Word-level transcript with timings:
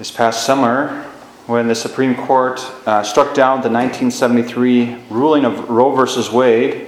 This 0.00 0.10
past 0.10 0.46
summer, 0.46 1.02
when 1.46 1.68
the 1.68 1.74
Supreme 1.74 2.14
Court 2.14 2.58
uh, 2.86 3.02
struck 3.02 3.34
down 3.34 3.60
the 3.60 3.68
1973 3.68 4.96
ruling 5.10 5.44
of 5.44 5.68
Roe 5.68 5.94
versus 5.94 6.32
Wade, 6.32 6.86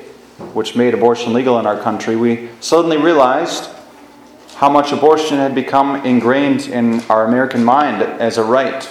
which 0.55 0.75
made 0.77 0.95
abortion 0.95 1.35
legal 1.35 1.59
in 1.59 1.67
our 1.67 1.79
country, 1.79 2.17
we 2.17 2.49
suddenly 2.61 2.97
realized 2.97 3.69
how 4.55 4.71
much 4.71 4.93
abortion 4.93 5.37
had 5.37 5.55
become 5.55 5.97
ingrained 6.07 6.69
in 6.69 7.03
our 7.11 7.27
American 7.27 7.63
mind 7.63 8.01
as 8.01 8.39
a 8.39 8.43
right. 8.43 8.89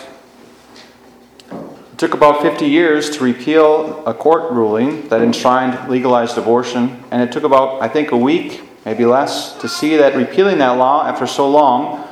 It 1.51 1.97
took 1.97 2.13
about 2.13 2.43
50 2.43 2.67
years 2.67 3.09
to 3.17 3.23
repeal 3.23 4.05
a 4.05 4.13
court 4.13 4.51
ruling 4.51 5.09
that 5.09 5.23
enshrined 5.23 5.89
legalized 5.89 6.37
abortion, 6.37 7.03
and 7.09 7.23
it 7.23 7.31
took 7.31 7.43
about, 7.43 7.81
I 7.81 7.87
think, 7.87 8.11
a 8.11 8.17
week, 8.17 8.61
maybe 8.85 9.03
less, 9.03 9.59
to 9.61 9.67
see 9.67 9.97
that 9.97 10.15
repealing 10.15 10.59
that 10.59 10.77
law 10.77 11.07
after 11.07 11.25
so 11.25 11.49
long 11.49 12.07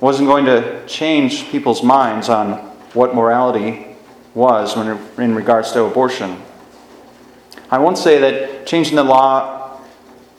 wasn't 0.00 0.28
going 0.28 0.44
to 0.44 0.86
change 0.86 1.48
people's 1.50 1.82
minds 1.82 2.28
on 2.28 2.52
what 2.92 3.14
morality 3.14 3.86
was 4.34 4.76
when, 4.76 4.98
in 5.18 5.34
regards 5.34 5.72
to 5.72 5.84
abortion. 5.84 6.40
I 7.70 7.78
won't 7.78 7.98
say 7.98 8.18
that 8.18 8.66
changing 8.66 8.96
the 8.96 9.04
law 9.04 9.80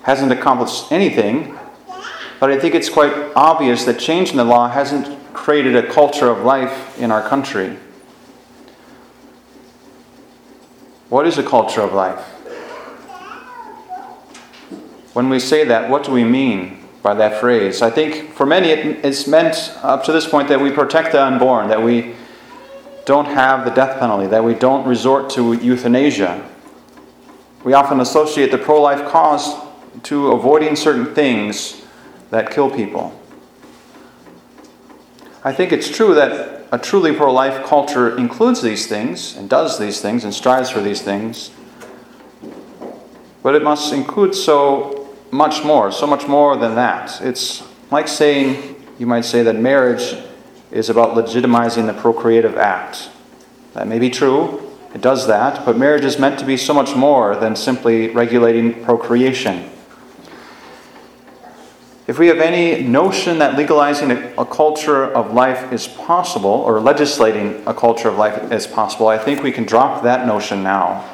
hasn't 0.04 0.32
accomplished 0.32 0.92
anything, 0.92 1.58
but 2.40 2.52
I 2.52 2.60
think 2.60 2.76
it's 2.76 2.90
quite 2.90 3.14
obvious 3.36 3.84
that 3.86 4.00
changing 4.00 4.38
the 4.38 4.46
law 4.46 4.70
hasn't 4.70 5.34
created 5.34 5.76
a 5.76 5.92
culture 5.92 6.30
of 6.30 6.44
life 6.44 7.00
in 7.00 7.12
our 7.12 7.28
country. 7.28 7.78
What 11.10 11.26
is 11.26 11.38
a 11.38 11.44
culture 11.44 11.82
of 11.82 11.94
life? 11.94 12.20
When 15.14 15.30
we 15.30 15.40
say 15.40 15.64
that, 15.64 15.90
what 15.90 16.04
do 16.04 16.12
we 16.12 16.24
mean 16.24 16.87
by 17.08 17.14
that 17.14 17.40
phrase? 17.40 17.82
I 17.82 17.90
think 17.90 18.34
for 18.34 18.46
many 18.46 18.68
it's 18.70 19.28
meant 19.28 19.74
up 19.82 20.04
to 20.04 20.12
this 20.12 20.28
point 20.28 20.50
that 20.50 20.60
we 20.60 20.72
protect 20.72 21.14
the 21.14 21.24
unborn, 21.24 21.70
that 21.70 21.82
we 21.82 22.14
don't 23.06 23.28
have 23.28 23.64
the 23.64 23.72
death 23.72 23.98
penalty, 23.98 24.28
that 24.28 24.44
we 24.44 24.54
don't 24.54 24.86
resort 24.86 25.30
to 25.30 25.54
euthanasia. 25.54 26.46
We 27.64 27.72
often 27.72 28.02
associate 28.02 28.52
the 28.52 28.58
pro 28.58 28.82
life 28.82 29.08
cause 29.08 29.56
to 30.04 30.34
avoiding 30.34 30.76
certain 30.76 31.16
things 31.16 31.82
that 32.30 32.52
kill 32.52 32.70
people. 32.70 33.18
I 35.46 35.54
think 35.54 35.72
it's 35.72 35.90
true 35.90 36.14
that 36.16 36.68
a 36.74 36.78
truly 36.78 37.14
pro 37.14 37.32
life 37.32 37.66
culture 37.66 38.18
includes 38.18 38.62
these 38.62 38.86
things 38.86 39.38
and 39.38 39.50
does 39.50 39.80
these 39.80 40.02
things 40.02 40.26
and 40.26 40.34
strives 40.34 40.70
for 40.70 40.82
these 40.82 41.02
things. 41.02 41.52
But 43.44 43.56
it 43.56 43.64
must 43.64 43.94
include 43.94 44.36
so 44.36 44.97
much 45.32 45.64
more, 45.64 45.92
so 45.92 46.08
much 46.08 46.28
more 46.28 46.58
than 46.58 46.76
that. 46.76 47.22
It's 47.22 47.64
like 47.92 48.08
saying, 48.08 48.76
you 48.98 49.06
might 49.06 49.26
say, 49.26 49.44
that 49.44 49.56
marriage 49.56 50.16
is 50.72 50.90
about 50.90 51.16
legitimizing 51.16 51.88
the 51.88 51.94
procreative 51.94 52.58
act. 52.58 53.10
That 53.74 53.88
may 53.88 54.00
be 54.00 54.10
true, 54.10 54.68
it 54.94 55.02
does 55.02 55.28
that, 55.28 55.66
but 55.66 55.78
marriage 55.78 56.06
is 56.06 56.18
meant 56.18 56.40
to 56.40 56.46
be 56.46 56.58
so 56.58 56.74
much 56.74 56.96
more 56.96 57.36
than 57.36 57.56
simply 57.56 58.10
regulating 58.10 58.84
procreation. 58.84 59.70
If 62.08 62.18
we 62.18 62.28
have 62.28 62.40
any 62.40 62.82
notion 62.84 63.40
that 63.40 63.58
legalizing 63.58 64.12
a, 64.12 64.46
culture 64.46 65.04
of 65.04 65.34
life 65.34 65.74
is 65.74 65.88
possible, 65.88 66.50
or 66.50 66.80
legislating 66.80 67.62
a 67.68 67.74
culture 67.74 68.08
of 68.08 68.16
life 68.16 68.50
is 68.50 68.66
possible, 68.66 69.10
I 69.10 69.18
think 69.18 69.44
we 69.44 69.52
can 69.52 69.66
drop 69.66 70.04
that 70.04 70.26
notion 70.26 70.64
now. 70.64 71.06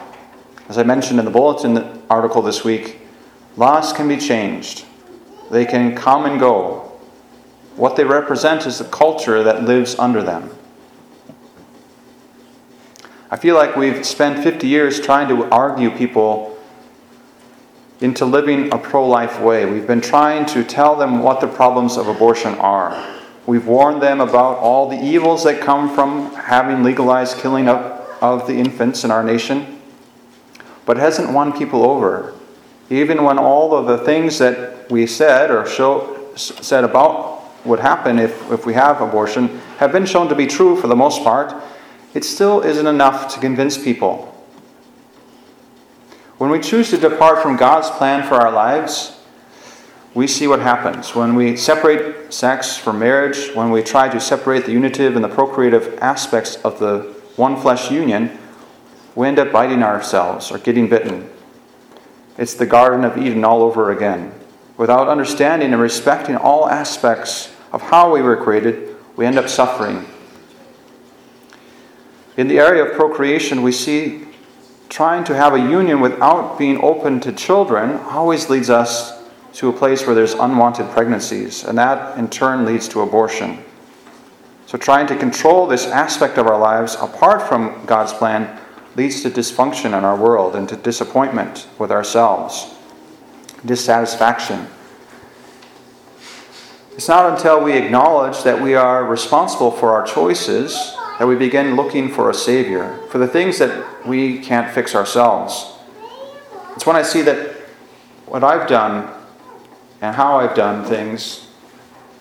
As 0.69 0.77
I 0.77 0.83
mentioned 0.83 1.17
in 1.17 1.25
the 1.25 1.31
bulletin 1.31 2.03
article 2.11 2.43
this 2.43 2.63
week, 2.63 2.99
laws 3.55 3.93
can 3.93 4.07
be 4.07 4.17
changed, 4.17 4.85
they 5.51 5.65
can 5.65 5.95
come 5.95 6.25
and 6.25 6.39
go. 6.39 6.91
What 7.75 7.95
they 7.95 8.03
represent 8.03 8.65
is 8.65 8.77
the 8.77 8.85
culture 8.85 9.43
that 9.43 9.63
lives 9.63 9.97
under 9.97 10.21
them. 10.21 10.49
I 13.31 13.35
feel 13.35 13.55
like 13.55 13.75
we've 13.75 14.05
spent 14.05 14.43
50 14.43 14.67
years 14.67 14.99
trying 14.99 15.27
to 15.29 15.45
argue 15.49 15.89
people 15.89 16.55
into 17.99 18.25
living 18.25 18.71
a 18.71 18.77
pro 18.77 19.07
life 19.07 19.39
way. 19.39 19.65
We've 19.65 19.87
been 19.87 20.01
trying 20.01 20.45
to 20.47 20.63
tell 20.63 20.95
them 20.95 21.23
what 21.23 21.41
the 21.41 21.47
problems 21.47 21.97
of 21.97 22.07
abortion 22.07 22.53
are. 22.55 23.21
We've 23.47 23.65
warned 23.65 24.03
them 24.03 24.21
about 24.21 24.57
all 24.57 24.87
the 24.87 25.01
evils 25.03 25.45
that 25.45 25.61
come 25.61 25.93
from 25.95 26.33
having 26.35 26.83
legalized 26.83 27.37
killing 27.37 27.67
of, 27.67 27.77
of 28.21 28.45
the 28.45 28.53
infants 28.53 29.03
in 29.03 29.09
our 29.09 29.23
nation, 29.23 29.81
but 30.85 30.97
it 30.97 30.99
hasn't 30.99 31.31
won 31.31 31.57
people 31.57 31.83
over. 31.83 32.33
Even 32.89 33.23
when 33.23 33.37
all 33.39 33.75
of 33.75 33.85
the 33.85 33.97
things 33.97 34.37
that 34.39 34.91
we 34.91 35.07
said 35.07 35.49
or 35.49 35.65
show, 35.65 36.31
said 36.35 36.83
about 36.83 37.41
what 37.41 37.65
would 37.65 37.79
happen 37.79 38.19
if, 38.19 38.51
if 38.51 38.65
we 38.65 38.73
have 38.73 39.01
abortion 39.01 39.47
have 39.77 39.91
been 39.91 40.05
shown 40.05 40.27
to 40.27 40.35
be 40.35 40.45
true 40.45 40.75
for 40.75 40.87
the 40.87 40.95
most 40.95 41.23
part, 41.23 41.53
it 42.13 42.23
still 42.23 42.61
isn't 42.61 42.87
enough 42.87 43.33
to 43.33 43.39
convince 43.39 43.81
people 43.81 44.33
when 46.43 46.51
we 46.51 46.59
choose 46.59 46.89
to 46.89 46.97
depart 46.97 47.41
from 47.41 47.55
God's 47.55 47.89
plan 47.89 48.27
for 48.27 48.35
our 48.35 48.51
lives, 48.51 49.17
we 50.13 50.27
see 50.27 50.45
what 50.45 50.59
happens. 50.59 51.15
When 51.15 51.35
we 51.35 51.55
separate 51.55 52.33
sex 52.33 52.75
from 52.75 52.99
marriage, 52.99 53.55
when 53.55 53.71
we 53.71 53.81
try 53.81 54.09
to 54.09 54.19
separate 54.19 54.65
the 54.65 54.73
unitive 54.73 55.15
and 55.15 55.23
the 55.23 55.29
procreative 55.29 55.97
aspects 56.01 56.57
of 56.57 56.79
the 56.79 57.15
one 57.37 57.55
flesh 57.55 57.89
union, 57.89 58.37
we 59.15 59.25
end 59.25 59.39
up 59.39 59.53
biting 59.53 59.83
ourselves 59.83 60.51
or 60.51 60.57
getting 60.57 60.89
bitten. 60.89 61.29
It's 62.37 62.55
the 62.55 62.65
Garden 62.65 63.05
of 63.05 63.17
Eden 63.17 63.45
all 63.45 63.61
over 63.61 63.91
again. 63.91 64.33
Without 64.77 65.07
understanding 65.07 65.71
and 65.71 65.81
respecting 65.81 66.35
all 66.35 66.67
aspects 66.67 67.53
of 67.71 67.81
how 67.81 68.11
we 68.11 68.21
were 68.21 68.35
created, 68.35 68.95
we 69.15 69.25
end 69.25 69.37
up 69.37 69.47
suffering. 69.47 70.05
In 72.35 72.47
the 72.47 72.59
area 72.59 72.83
of 72.83 72.93
procreation, 72.93 73.61
we 73.61 73.71
see 73.71 74.27
trying 74.89 75.23
to 75.25 75.35
have 75.35 75.53
a 75.53 75.59
union 75.59 75.99
without 76.01 76.57
being 76.57 76.83
open 76.83 77.19
to 77.19 77.31
children 77.31 77.97
always 77.99 78.49
leads 78.49 78.69
us 78.69 79.23
to 79.53 79.69
a 79.69 79.73
place 79.73 80.05
where 80.05 80.15
there's 80.15 80.33
unwanted 80.33 80.89
pregnancies, 80.89 81.63
and 81.63 81.77
that 81.77 82.17
in 82.17 82.27
turn 82.27 82.65
leads 82.65 82.87
to 82.87 83.01
abortion. 83.01 83.63
So, 84.65 84.79
trying 84.79 85.05
to 85.07 85.15
control 85.15 85.67
this 85.67 85.85
aspect 85.85 86.39
of 86.39 86.47
our 86.47 86.57
lives 86.57 86.95
apart 86.99 87.43
from 87.43 87.85
God's 87.85 88.13
plan 88.13 88.59
leads 88.95 89.21
to 89.23 89.29
dysfunction 89.29 89.85
in 89.85 90.05
our 90.05 90.15
world 90.15 90.55
and 90.55 90.69
to 90.69 90.75
disappointment 90.75 91.67
with 91.79 91.91
ourselves, 91.91 92.73
dissatisfaction. 93.65 94.67
It's 96.95 97.07
not 97.07 97.35
until 97.35 97.63
we 97.63 97.73
acknowledge 97.73 98.43
that 98.43 98.61
we 98.61 98.75
are 98.75 99.03
responsible 99.03 99.71
for 99.71 99.91
our 99.91 100.05
choices 100.05 100.95
that 101.19 101.27
we 101.27 101.35
begin 101.35 101.75
looking 101.75 102.09
for 102.09 102.29
a 102.29 102.33
Savior, 102.33 102.97
for 103.09 103.17
the 103.17 103.27
things 103.27 103.59
that 103.59 104.05
we 104.05 104.39
can't 104.39 104.73
fix 104.73 104.95
ourselves. 104.95 105.73
It's 106.75 106.85
when 106.85 106.95
I 106.95 107.03
see 107.03 107.21
that 107.21 107.51
what 108.25 108.43
I've 108.43 108.67
done 108.67 109.09
and 110.01 110.15
how 110.15 110.39
I've 110.39 110.55
done 110.55 110.83
things, 110.85 111.47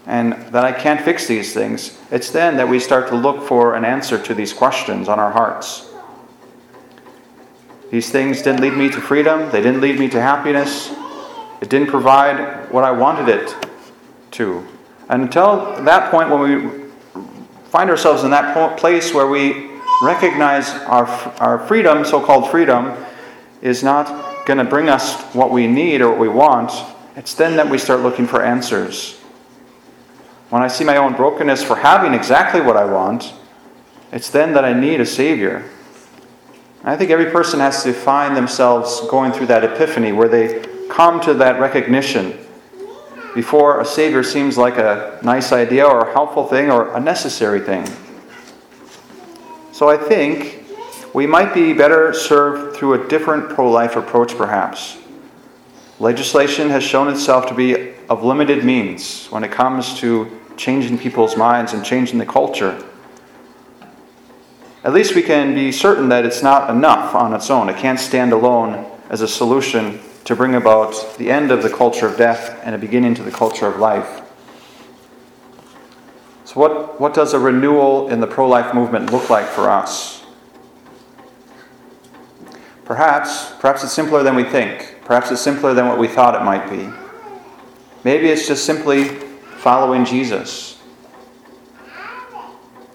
and 0.07 0.33
that 0.53 0.65
I 0.65 0.73
can't 0.73 1.01
fix 1.01 1.27
these 1.27 1.55
things, 1.55 1.99
it's 2.11 2.31
then 2.31 2.57
that 2.57 2.69
we 2.69 2.79
start 2.79 3.09
to 3.09 3.17
look 3.17 3.47
for 3.47 3.75
an 3.75 3.85
answer 3.85 4.19
to 4.23 4.35
these 4.35 4.53
questions 4.53 5.09
on 5.09 5.19
our 5.19 5.33
hearts. 5.33 5.92
These 7.93 8.09
things 8.09 8.41
didn't 8.41 8.63
lead 8.63 8.73
me 8.73 8.89
to 8.89 9.03
freedom, 9.03 9.51
they 9.51 9.61
didn't 9.61 9.83
lead 9.83 10.01
me 10.01 10.09
to 10.09 10.19
happiness, 10.19 10.91
it 11.61 11.69
didn't 11.69 11.89
provide 11.89 12.71
what 12.71 12.85
I 12.85 12.91
wanted 12.91 13.29
it 13.29 13.55
to. 14.31 14.67
And 15.11 15.25
until 15.25 15.85
that 15.85 16.11
point 16.11 16.31
when 16.31 16.41
we 16.41 16.89
find 17.69 17.91
ourselves 17.91 18.25
in 18.25 18.31
that 18.31 18.79
place 18.79 19.13
where 19.13 19.27
we 19.27 19.73
recognize 20.01 20.71
our, 20.71 21.07
our 21.39 21.59
freedom, 21.67 22.03
so 22.07 22.19
called 22.19 22.51
freedom, 22.51 22.97
is 23.61 23.83
not 23.83 24.47
going 24.47 24.57
to 24.59 24.65
bring 24.65 24.89
us 24.89 25.21
what 25.35 25.51
we 25.51 25.67
need 25.67 26.01
or 26.01 26.09
what 26.09 26.19
we 26.19 26.29
want, 26.29 26.73
it's 27.15 27.35
then 27.35 27.57
that 27.57 27.69
we 27.69 27.77
start 27.77 28.01
looking 28.01 28.27
for 28.27 28.43
answers. 28.43 29.19
When 30.49 30.63
I 30.63 30.69
see 30.69 30.85
my 30.85 30.97
own 30.97 31.13
brokenness 31.13 31.63
for 31.63 31.77
having 31.77 32.15
exactly 32.15 32.63
what 32.63 32.79
I 32.79 32.87
want, 32.87 33.35
it's 34.13 34.31
then 34.31 34.55
that 34.55 34.65
I 34.65 34.73
need 34.73 34.99
a 34.99 35.05
Savior. 35.05 35.69
I 36.85 36.97
think 36.97 37.11
every 37.11 37.31
person 37.31 37.61
has 37.61 37.85
to 37.85 37.93
find 37.93 38.37
themselves 38.37 39.01
going 39.09 39.33
through 39.33 39.47
that 39.47 39.63
epiphany 39.63 40.11
where 40.11 40.29
they 40.29 40.65
come 40.89 41.21
to 41.21 41.35
that 41.35 41.61
recognition 41.61 42.37
before 43.35 43.81
a 43.81 43.85
Savior 43.85 44.23
seems 44.25 44.59
like 44.59 44.79
a 44.79 45.21
nice 45.23 45.53
idea 45.53 45.85
or 45.87 46.09
a 46.09 46.13
helpful 46.13 46.45
thing 46.47 46.71
or 46.71 46.93
a 46.95 47.01
necessary 47.01 47.61
thing. 47.61 47.87
So 49.73 49.89
I 49.89 49.97
think 49.97 50.65
we 51.15 51.27
might 51.27 51.55
be 51.55 51.73
better 51.73 52.13
served 52.13 52.77
through 52.77 52.95
a 52.95 53.09
different 53.09 53.49
pro 53.51 53.71
life 53.71 53.97
approach, 53.97 54.37
perhaps. 54.37 54.99
Legislation 56.01 56.69
has 56.69 56.83
shown 56.83 57.09
itself 57.09 57.47
to 57.47 57.55
be 57.55 57.95
of 58.09 58.25
limited 58.25 58.65
means 58.65 59.29
when 59.29 59.45
it 59.45 59.53
comes 59.53 59.99
to 60.01 60.41
changing 60.57 60.99
people's 60.99 61.37
minds 61.37 61.73
and 61.75 61.85
changing 61.85 62.19
the 62.19 62.27
culture. 62.27 62.85
At 64.85 64.93
least 64.93 65.15
we 65.15 65.23
can 65.23 65.55
be 65.55 65.71
certain 65.71 66.09
that 66.09 66.25
it's 66.25 66.43
not 66.43 66.69
enough 66.69 67.15
on 67.15 67.33
its 67.35 67.51
own. 67.51 67.69
It 67.69 67.77
can't 67.77 68.01
stand 68.01 68.33
alone 68.33 68.85
as 69.11 69.21
a 69.21 69.29
solution 69.29 70.01
to 70.25 70.35
bring 70.35 70.55
about 70.55 71.17
the 71.19 71.31
end 71.31 71.51
of 71.51 71.63
the 71.63 71.71
culture 71.71 72.07
of 72.07 72.17
death 72.17 72.61
and 72.65 72.75
a 72.75 72.79
beginning 72.79 73.15
to 73.15 73.23
the 73.23 73.31
culture 73.31 73.67
of 73.67 73.79
life. 73.79 74.23
So, 76.45 76.61
what, 76.61 77.01
what 77.01 77.15
does 77.15 77.33
a 77.33 77.39
renewal 77.39 78.09
in 78.09 78.21
the 78.21 78.27
pro 78.27 78.49
life 78.49 78.75
movement 78.75 79.13
look 79.13 79.31
like 79.31 79.47
for 79.47 79.71
us? 79.71 80.25
Perhaps, 82.85 83.53
perhaps 83.61 83.85
it's 83.85 83.93
simpler 83.93 84.23
than 84.23 84.35
we 84.35 84.45
think. 84.45 84.97
Perhaps 85.05 85.31
it's 85.31 85.41
simpler 85.41 85.73
than 85.75 85.87
what 85.87 85.99
we 85.99 86.09
thought 86.09 86.35
it 86.35 86.45
might 86.45 86.69
be. 86.69 86.89
Maybe 88.05 88.29
it's 88.29 88.49
just 88.49 88.65
simply 88.65 89.05
following 89.59 90.05
Jesus. 90.05 90.72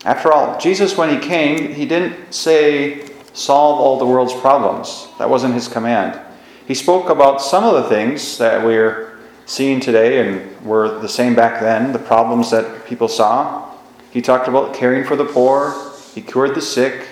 After 0.07 0.31
all, 0.31 0.57
Jesus, 0.57 0.95
when 0.95 1.09
he 1.09 1.17
came, 1.17 1.73
he 1.73 1.85
didn't 1.85 2.33
say, 2.33 3.09
solve 3.33 3.81
all 3.81 3.99
the 3.99 4.05
world's 4.05 4.33
problems. 4.33 5.09
That 5.19 5.29
wasn't 5.29 5.53
his 5.53 5.67
command. 5.67 6.17
He 6.65 6.73
spoke 6.73 7.09
about 7.09 7.41
some 7.41 7.65
of 7.65 7.75
the 7.75 7.89
things 7.89 8.37
that 8.37 8.65
we're 8.65 9.17
seeing 9.45 9.81
today 9.81 10.25
and 10.25 10.65
were 10.65 10.99
the 10.99 11.09
same 11.09 11.35
back 11.35 11.59
then, 11.59 11.91
the 11.91 11.99
problems 11.99 12.51
that 12.51 12.85
people 12.85 13.09
saw. 13.09 13.69
He 14.09 14.21
talked 14.21 14.47
about 14.47 14.73
caring 14.73 15.03
for 15.03 15.17
the 15.17 15.25
poor, 15.25 15.75
he 16.15 16.21
cured 16.21 16.55
the 16.55 16.61
sick, 16.61 17.05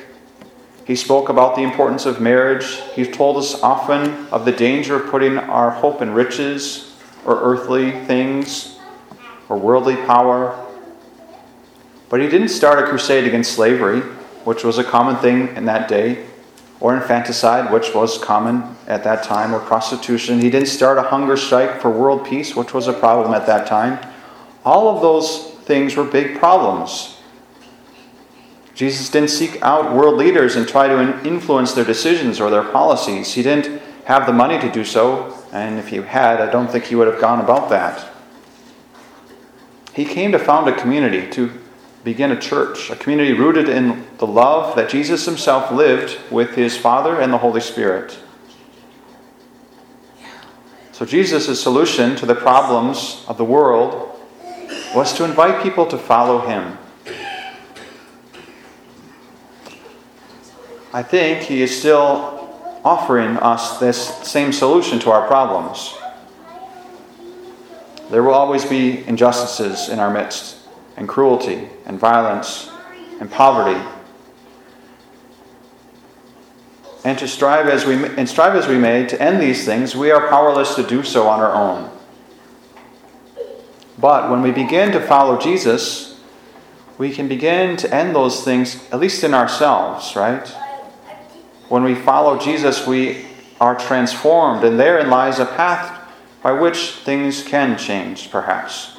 he 0.86 0.96
spoke 0.96 1.28
about 1.28 1.56
the 1.56 1.64
importance 1.64 2.06
of 2.06 2.22
marriage. 2.22 2.80
He 2.94 3.06
told 3.06 3.38
us 3.38 3.62
often 3.62 4.28
of 4.28 4.46
the 4.46 4.52
danger 4.52 4.96
of 4.96 5.10
putting 5.10 5.38
our 5.38 5.72
hope 5.72 6.02
in 6.02 6.14
riches 6.14 6.96
or 7.26 7.42
earthly 7.42 7.92
things 8.06 8.78
or 9.50 9.58
worldly 9.58 9.96
power. 9.96 10.65
But 12.10 12.22
he 12.22 12.28
didn't 12.28 12.50
start 12.50 12.80
a 12.80 12.88
crusade 12.88 13.26
against 13.26 13.54
slavery, 13.54 14.02
which 14.44 14.64
was 14.64 14.78
a 14.78 14.84
common 14.84 15.16
thing 15.18 15.56
in 15.56 15.66
that 15.66 15.88
day, 15.88 16.26
or 16.80 16.96
infanticide, 16.96 17.72
which 17.72 17.94
was 17.94 18.18
common 18.18 18.76
at 18.88 19.04
that 19.04 19.24
time, 19.24 19.54
or 19.54 19.60
prostitution. 19.60 20.40
He 20.40 20.50
didn't 20.50 20.68
start 20.68 20.98
a 20.98 21.04
hunger 21.04 21.38
strike 21.38 21.82
for 21.82 21.90
world 21.90 22.26
peace, 22.26 22.56
which 22.56 22.74
was 22.74 22.88
a 22.88 22.94
problem 22.94 23.34
at 23.34 23.48
that 23.48 23.66
time. 23.68 24.00
All 24.64 24.96
of 24.96 25.02
those 25.02 25.52
things 25.66 25.96
were 25.96 26.04
big 26.04 26.38
problems 26.38 27.16
Jesus 28.76 29.10
didn't 29.10 29.30
seek 29.30 29.62
out 29.62 29.96
world 29.96 30.18
leaders 30.18 30.58
and 30.58 30.68
try 30.68 30.90
to 30.90 31.26
influence 31.26 31.72
their 31.72 31.86
decisions 31.86 32.42
or 32.42 32.50
their 32.50 32.64
policies. 32.64 33.34
He 33.34 33.42
didn't 33.42 33.82
have 34.04 34.26
the 34.26 34.34
money 34.34 34.60
to 34.60 34.70
do 34.70 34.84
so, 34.84 35.34
and 35.54 35.80
if 35.80 35.88
he 35.88 35.96
had, 35.98 36.42
I 36.42 36.52
don't 36.52 36.70
think 36.70 36.84
he 36.84 36.96
would 36.96 37.08
have 37.08 37.22
gone 37.22 37.40
about 37.40 37.70
that. 37.70 38.06
He 39.94 40.04
came 40.04 40.34
to 40.34 40.40
found 40.40 40.68
a 40.68 40.76
community, 40.76 41.30
to 41.32 41.58
begin 42.06 42.32
a 42.32 42.40
church, 42.40 42.90
a 42.90 42.96
community 42.96 43.34
rooted 43.34 43.68
in 43.68 44.08
the 44.20 44.28
love 44.28 44.78
that 44.78 44.90
Jesus 44.90 45.26
himself 45.26 45.72
lived 45.72 46.18
with 46.32 46.56
his 46.56 46.78
Father 46.78 47.20
and 47.20 47.34
the 47.34 47.40
Holy 47.40 47.60
Spirit. 47.60 48.18
So, 50.94 51.06
Jesus' 51.06 51.62
solution 51.62 52.16
to 52.16 52.26
the 52.26 52.36
problems 52.36 53.26
of 53.28 53.38
the 53.38 53.44
world 53.44 54.18
was 54.96 55.12
to 55.18 55.26
invite 55.26 55.62
people 55.62 55.86
to 55.88 55.98
follow 55.98 56.48
him 56.48 56.78
I 60.96 61.04
think 61.04 61.42
he 61.42 61.62
is 61.62 61.78
still 61.78 62.80
offering 62.86 63.36
us 63.36 63.80
this 63.82 64.16
same 64.26 64.54
solution 64.54 64.98
to 65.00 65.12
our 65.12 65.28
problems. 65.28 65.94
There 68.10 68.24
will 68.24 68.34
always 68.34 68.64
be 68.64 69.06
injustices 69.06 69.90
in 69.90 70.00
our 70.00 70.10
midst, 70.10 70.65
and 70.98 71.08
cruelty, 71.08 71.70
and 71.86 72.00
violence, 72.00 72.70
and 73.20 73.32
poverty. 73.32 73.80
And 77.04 77.20
to 77.20 77.28
strive 77.28 77.68
as 77.68 77.86
we 77.86 78.04
and 78.04 78.28
strive 78.28 78.56
as 78.56 78.68
we 78.68 78.78
may 78.78 79.06
to 79.06 79.22
end 79.22 79.42
these 79.42 79.66
things, 79.66 79.96
we 79.96 80.10
are 80.10 80.28
powerless 80.28 80.76
to 80.76 80.84
do 80.84 81.04
so 81.04 81.28
on 81.28 81.40
our 81.40 81.54
own. 81.54 81.92
But 83.98 84.30
when 84.30 84.42
we 84.42 84.52
begin 84.52 84.92
to 84.92 85.00
follow 85.00 85.40
Jesus, 85.40 86.20
we 86.98 87.12
can 87.12 87.28
begin 87.28 87.78
to 87.78 87.94
end 87.94 88.16
those 88.16 88.44
things, 88.44 88.90
at 88.92 89.00
least 89.00 89.24
in 89.24 89.34
ourselves, 89.34 90.16
right? 90.16 90.48
When 91.70 91.84
we 91.84 91.96
follow 91.96 92.40
Jesus, 92.40 92.88
we 92.88 93.26
are 93.60 93.76
transformed, 93.76 94.64
and 94.64 94.80
therein 94.80 95.10
lies 95.10 95.40
a 95.40 95.46
path 95.46 96.02
by 96.42 96.52
which 96.52 96.92
things 97.04 97.44
can 97.44 97.78
change, 97.78 98.32
perhaps. 98.32 98.95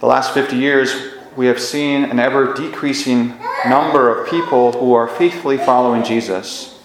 The 0.00 0.06
last 0.06 0.32
50 0.32 0.56
years, 0.56 0.94
we 1.36 1.46
have 1.48 1.60
seen 1.60 2.04
an 2.04 2.18
ever 2.18 2.54
decreasing 2.54 3.34
number 3.68 4.08
of 4.08 4.30
people 4.30 4.72
who 4.72 4.94
are 4.94 5.06
faithfully 5.06 5.58
following 5.58 6.02
Jesus. 6.02 6.80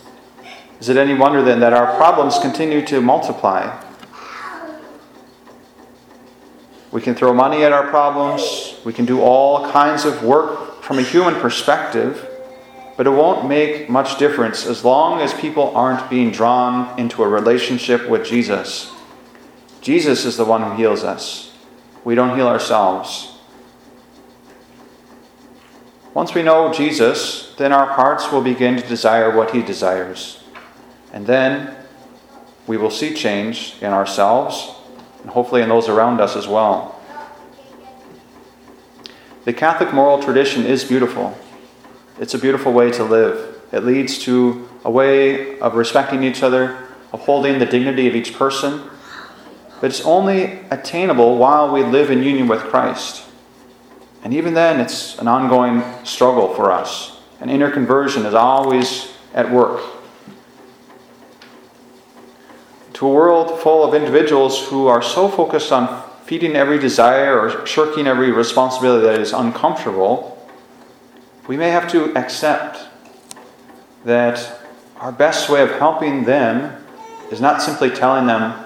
Is 0.82 0.90
it 0.90 0.98
any 0.98 1.14
wonder 1.14 1.42
then 1.42 1.62
that 1.62 1.72
our 1.72 1.96
problems 1.96 2.38
continue 2.40 2.86
to 2.88 3.00
multiply? 3.00 3.82
We 6.92 7.00
can 7.00 7.16
throw 7.16 7.34
money 7.34 7.64
at 7.64 7.72
our 7.72 7.88
problems, 7.88 8.76
we 8.84 8.92
can 8.92 9.06
do 9.06 9.22
all 9.22 9.72
kinds 9.72 10.04
of 10.04 10.22
work 10.22 10.84
from 10.84 11.00
a 11.00 11.02
human 11.02 11.36
perspective, 11.36 12.28
but 12.98 13.08
it 13.08 13.12
won't 13.12 13.48
make 13.48 13.90
much 13.90 14.20
difference 14.20 14.66
as 14.66 14.84
long 14.84 15.22
as 15.22 15.34
people 15.34 15.74
aren't 15.74 16.10
being 16.10 16.32
drawn 16.32 17.00
into 17.00 17.24
a 17.24 17.28
relationship 17.30 18.10
with 18.10 18.26
Jesus. 18.26 18.92
Jesus 19.80 20.26
is 20.26 20.36
the 20.36 20.44
one 20.44 20.62
who 20.62 20.76
heals 20.76 21.06
us. 21.06 21.55
We 22.06 22.16
don't 22.16 22.38
heal 22.38 22.48
ourselves. 22.48 23.34
Once 26.14 26.34
we 26.34 26.44
know 26.44 26.72
Jesus, 26.72 27.54
then 27.58 27.74
our 27.74 27.88
hearts 27.88 28.32
will 28.32 28.42
begin 28.42 28.78
to 28.78 28.88
desire 28.88 29.36
what 29.36 29.52
he 29.52 29.62
desires. 29.62 30.42
And 31.12 31.28
then 31.28 31.76
we 32.68 32.78
will 32.78 32.90
see 32.90 33.14
change 33.14 33.76
in 33.82 33.92
ourselves 33.92 34.72
and 35.24 35.32
hopefully 35.32 35.62
in 35.62 35.70
those 35.70 35.90
around 35.90 36.22
us 36.22 36.36
as 36.36 36.48
well. 36.48 36.98
The 39.44 39.54
Catholic 39.54 39.94
moral 39.94 40.22
tradition 40.22 40.66
is 40.66 40.84
beautiful. 40.84 41.38
It's 42.20 42.34
a 42.34 42.40
beautiful 42.40 42.72
way 42.72 42.92
to 42.92 43.04
live. 43.04 43.62
It 43.72 43.84
leads 43.84 44.20
to 44.20 44.70
a 44.84 44.92
way 44.92 45.60
of 45.60 45.76
respecting 45.76 46.24
each 46.24 46.44
other, 46.44 46.88
of 47.12 47.22
holding 47.22 47.60
the 47.60 47.66
dignity 47.66 48.08
of 48.08 48.16
each 48.16 48.36
person. 48.36 48.90
But 49.82 49.92
it's 49.92 50.02
only 50.02 50.60
attainable 50.72 51.38
while 51.38 51.72
we 51.72 51.84
live 51.84 52.10
in 52.10 52.24
union 52.24 52.48
with 52.48 52.62
Christ. 52.62 53.26
And 54.24 54.34
even 54.34 54.54
then, 54.54 54.80
it's 54.80 55.20
an 55.20 55.28
ongoing 55.28 55.84
struggle 56.04 56.54
for 56.54 56.72
us. 56.72 57.20
An 57.40 57.50
inner 57.50 57.70
conversion 57.70 58.26
is 58.26 58.34
always 58.34 59.12
at 59.34 59.52
work. 59.52 59.82
To 62.94 63.08
a 63.08 63.14
world 63.14 63.60
full 63.60 63.84
of 63.84 63.94
individuals 63.94 64.68
who 64.68 64.88
are 64.88 65.02
so 65.02 65.28
focused 65.28 65.72
on 65.72 66.04
feeding 66.24 66.56
every 66.56 66.80
desire 66.80 67.40
or 67.40 67.68
shirking 67.68 68.08
every 68.08 68.32
responsibility 68.32 69.06
that 69.06 69.20
is 69.20 69.32
uncomfortable, 69.32 70.50
we 71.48 71.58
may 71.58 71.70
have 71.70 71.92
to 71.92 72.16
accept 72.18 72.80
that 74.06 74.60
our 74.98 75.12
best 75.12 75.50
way 75.50 75.62
of 75.62 75.70
helping 75.72 76.24
them 76.24 76.84
is 77.32 77.42
not 77.42 77.62
simply 77.62 77.92
telling 77.92 78.26
them 78.26 78.65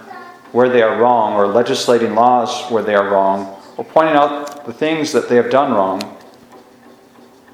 where 0.52 0.70
they 0.70 0.82
are 0.82 1.00
wrong 1.00 1.34
or 1.34 1.48
legislating 1.48 2.16
laws 2.16 2.70
where 2.72 2.84
they 2.84 2.96
are 2.96 3.10
wrong 3.10 3.58
or 3.78 3.86
pointing 3.86 4.16
out 4.16 4.66
the 4.66 4.74
things 4.74 5.12
that 5.14 5.30
they 5.30 5.36
have 5.36 5.50
done 5.50 5.72
wrong, 5.72 6.18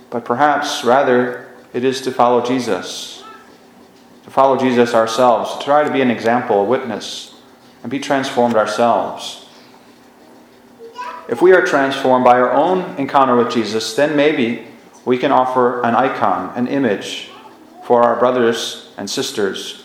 but 0.09 0.25
perhaps 0.25 0.83
rather 0.83 1.53
it 1.73 1.83
is 1.83 2.01
to 2.01 2.11
follow 2.11 2.43
Jesus, 2.43 3.23
to 4.23 4.31
follow 4.31 4.57
Jesus 4.57 4.93
ourselves, 4.93 5.57
to 5.57 5.63
try 5.63 5.83
to 5.83 5.91
be 5.91 6.01
an 6.01 6.09
example, 6.09 6.61
a 6.61 6.63
witness, 6.63 7.35
and 7.83 7.91
be 7.91 7.99
transformed 7.99 8.55
ourselves. 8.55 9.47
If 11.27 11.41
we 11.41 11.53
are 11.53 11.65
transformed 11.65 12.23
by 12.23 12.39
our 12.39 12.51
own 12.51 12.95
encounter 12.97 13.35
with 13.35 13.51
Jesus, 13.51 13.95
then 13.95 14.15
maybe 14.15 14.67
we 15.05 15.17
can 15.17 15.31
offer 15.31 15.83
an 15.83 15.95
icon, 15.95 16.55
an 16.55 16.67
image 16.67 17.29
for 17.83 18.03
our 18.03 18.17
brothers 18.17 18.93
and 18.97 19.09
sisters 19.09 19.84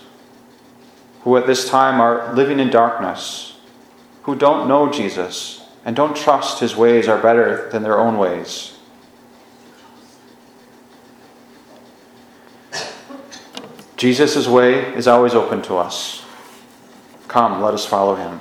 who 1.23 1.37
at 1.37 1.47
this 1.47 1.69
time 1.69 2.01
are 2.01 2.33
living 2.35 2.59
in 2.59 2.71
darkness, 2.71 3.59
who 4.23 4.35
don't 4.35 4.69
know 4.69 4.91
Jesus 4.91 5.67
and 5.85 5.97
don't 5.97 6.17
trust 6.17 6.61
his 6.61 6.77
ways 6.77 7.09
are 7.09 7.21
better 7.21 7.69
than 7.71 7.83
their 7.83 7.99
own 7.99 8.19
ways. 8.19 8.77
Jesus' 13.97 14.47
way 14.49 14.95
is 14.95 15.07
always 15.07 15.35
open 15.35 15.61
to 15.63 15.77
us. 15.77 16.25
Come, 17.29 17.61
let 17.61 17.75
us 17.75 17.85
follow 17.85 18.15
him. 18.15 18.41